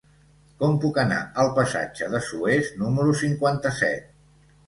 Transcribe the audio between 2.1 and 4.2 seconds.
de Suez número cinquanta-set?